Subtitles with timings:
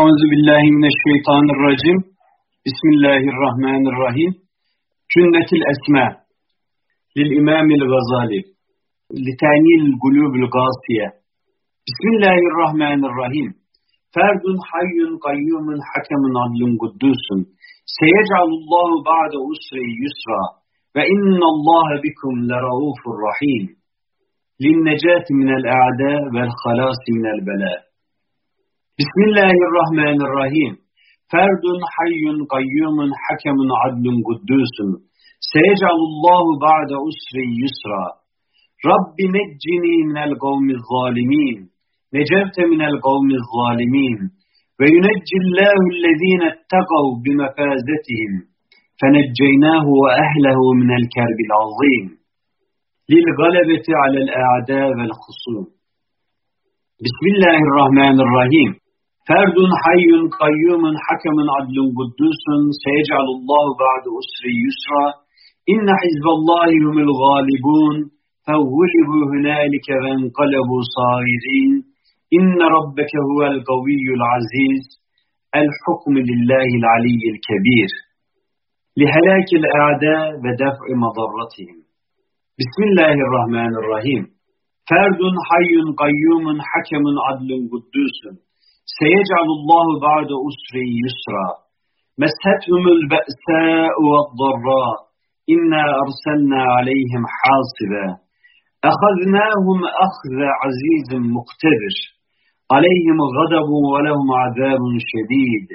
[0.00, 1.98] Euzu billahi mineşşeytanirracim.
[2.66, 4.32] Bismillahirrahmanirrahim.
[5.12, 6.06] Cünnetil esma
[7.16, 8.40] lil İmamil Gazali.
[9.26, 11.08] Litanil gulubil gasiye.
[11.86, 13.48] Bismillahirrahmanirrahim.
[14.14, 17.40] Ferdun hayyun kayyumun hakemun adlun kuddusun.
[17.98, 20.42] Seyecalullahu ba'de usri yusra.
[20.96, 23.64] Ve innallaha bikum leraufur rahim.
[24.62, 27.91] Linnecati minel a'da vel halasi minel bela.
[29.00, 30.72] بسم الله الرحمن الرحيم.
[31.32, 34.76] فرد حي قيوم حكم عدل قدوس.
[35.52, 38.06] سيجعل الله بعد أسر يسرا.
[38.92, 41.56] رب نجني من القوم الظالمين.
[42.16, 44.18] نجرت من القوم الظالمين.
[44.80, 48.32] وينجي الله الذين اتقوا بمفازتهم.
[49.00, 52.04] فنجيناه وأهله من الكرب العظيم.
[53.12, 55.66] للغلبة على الأعداء والخصوم.
[57.06, 58.81] بسم الله الرحمن الرحيم.
[59.28, 60.06] فرد حي
[60.42, 62.44] قيوم حكم عدل قدوس
[62.84, 65.06] سيجعل الله بعد أسر يسرا
[65.72, 67.96] إن حزب الله هم الغالبون
[68.46, 71.72] فغلبوا هنالك وانقلبوا صاغرين
[72.38, 74.84] إن ربك هو القوي العزيز
[75.62, 77.90] الحكم لله العلي الكبير
[79.00, 81.76] لهلاك الأعداء ودفع مضرتهم
[82.60, 84.22] بسم الله الرحمن الرحيم
[84.90, 85.72] فرد حي
[86.04, 88.18] قيوم حكم عدل قدوس
[88.86, 91.48] سيجعل الله بعد أسر يسرا.
[92.22, 94.96] مستهم البأساء والضراء.
[95.54, 98.06] إنا أرسلنا عليهم حاصبا.
[98.92, 101.96] أخذناهم أخذ عزيز مقتدر.
[102.72, 105.68] عليهم غضب ولهم عذاب شديد.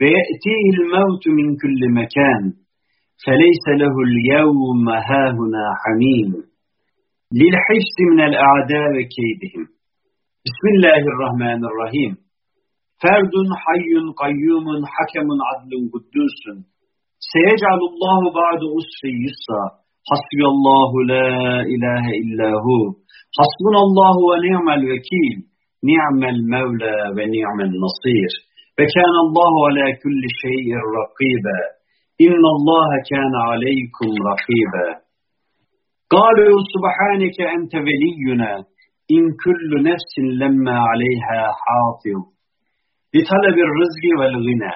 [0.00, 2.42] ويأتيه الموت من كل مكان.
[3.26, 6.30] فليس له اليوم هاهنا حميم.
[7.40, 9.62] للحفظ من الأعداء وكيدهم
[10.46, 12.29] بسم الله الرحمن الرحيم.
[13.03, 13.91] فرد حي
[14.23, 16.39] قيوم حكم عدل قدوس
[17.33, 19.65] سيجعل الله بعد أسر يسرا
[20.09, 21.29] حسبي الله لا
[21.73, 22.81] إله إلا هو
[23.37, 25.35] حسبنا الله ونعم الوكيل
[25.91, 28.31] نعم المولى ونعم النصير
[28.77, 31.59] وكان الله على كل شيء رقيبا
[32.27, 34.87] إن الله كان عليكم رقيبا
[36.15, 38.51] قالوا سبحانك أنت ولينا
[39.15, 42.21] إن كل نفس لما عليها حافظ
[43.16, 44.74] لطلب الرزق والغنى.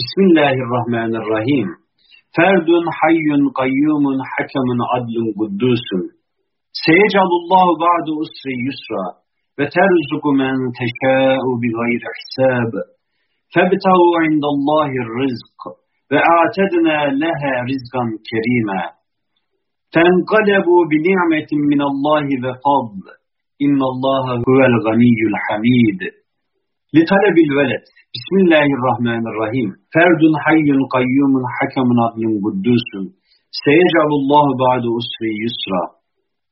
[0.00, 1.68] بسم الله الرحمن الرحيم.
[2.36, 3.28] فرد حي
[3.60, 5.88] قيوم حكم عدل قدوس.
[6.84, 9.06] سيجعل الله بعد أسر يسرا
[9.58, 12.72] وترزق من تشاء بغير حساب.
[13.54, 15.60] فابتغوا عند الله الرزق
[16.10, 18.82] وأعتدنا لها رزقا كريما.
[19.92, 23.06] فانقلبوا بنعمة من الله وفضل.
[23.64, 26.00] إن الله هو الغني الحميد.
[26.94, 27.84] Litalebil veled.
[28.14, 29.74] Bismillahirrahmanirrahim.
[29.94, 33.04] Ferdun hayyun kayyumun hakemun adlun kuddusun.
[33.64, 35.82] Seyecalullahu ba'du usri yusra.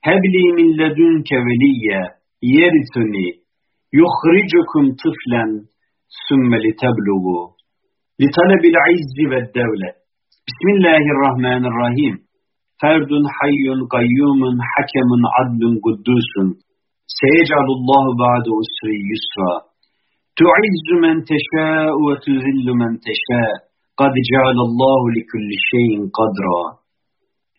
[0.07, 2.01] Hebli min ledünke veliyye.
[2.43, 3.29] Yerituni.
[4.01, 5.51] Yuhricukum tıflen.
[6.27, 7.41] Sümme liteblugu.
[8.21, 9.97] Litalebil izzi ve devlet.
[10.47, 12.15] Bismillahirrahmanirrahim.
[12.81, 16.49] Ferdun hayyun kayyumun hakemun adlun kuddusun.
[17.21, 19.74] Seyecalullahu ba'du usri yusra.
[20.43, 23.55] تعز من تشاء وتذل من تشاء.
[24.01, 26.65] قد جعل الله لكل شيء قدرا.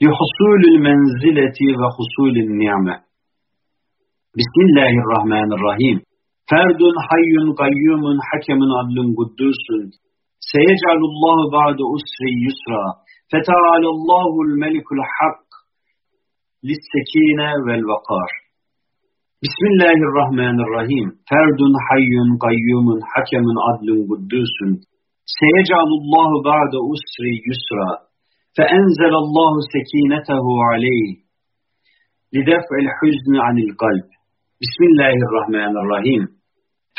[0.03, 2.96] لحصول المنزلة وحصول النعمة.
[4.40, 5.97] بسم الله الرحمن الرحيم.
[6.52, 7.34] فرد حي
[7.64, 9.66] قيوم حكم عدل قدوس.
[10.53, 12.88] سيجعل الله بعد أسر يسرا.
[13.31, 15.47] فتعالى الله الملك الحق
[16.68, 18.44] للسكينة والوقار.
[19.45, 21.07] Bismillahirrahmanirrahim.
[21.29, 24.72] Ferdun hayyun kayyumun hakemun adlun kuddusun.
[25.38, 27.89] Seyecalullahu ba'de usri yusra.
[28.57, 31.09] Fe enzelallahu sekinetehu aleyh.
[32.34, 34.07] Lidef'el hüzni anil kalb.
[34.61, 36.23] Bismillahirrahmanirrahim.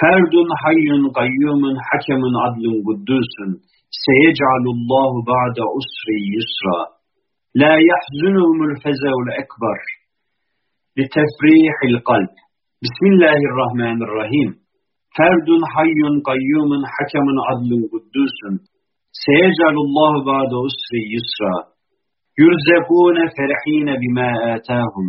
[0.00, 3.50] Ferdun hayyun kayyumun hakemun adlun kuddusun.
[4.04, 6.80] Seyecalullahu ba'de usri yusra.
[7.62, 10.05] La yahzunuhumul fezevul ekber.
[10.98, 12.33] لتفريح القلب.
[12.84, 14.48] بسم الله الرحمن الرحيم.
[15.19, 16.01] فرد حي
[16.31, 18.39] قيوم حكم عدل قدوس.
[19.25, 21.57] سيجعل الله بعد أسر يسرا.
[22.43, 25.07] يرزقون فرحين بما آتاهم.